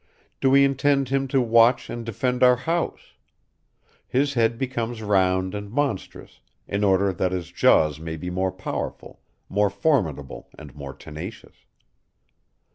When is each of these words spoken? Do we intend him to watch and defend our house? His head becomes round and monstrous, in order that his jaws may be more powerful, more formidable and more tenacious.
Do 0.39 0.49
we 0.49 0.65
intend 0.65 1.09
him 1.09 1.27
to 1.27 1.39
watch 1.39 1.87
and 1.87 2.03
defend 2.03 2.41
our 2.41 2.55
house? 2.55 3.13
His 4.07 4.33
head 4.33 4.57
becomes 4.57 5.03
round 5.03 5.53
and 5.53 5.69
monstrous, 5.69 6.39
in 6.67 6.83
order 6.83 7.13
that 7.13 7.31
his 7.31 7.51
jaws 7.51 7.99
may 7.99 8.15
be 8.17 8.31
more 8.31 8.51
powerful, 8.51 9.19
more 9.47 9.69
formidable 9.69 10.49
and 10.57 10.73
more 10.73 10.95
tenacious. 10.95 11.53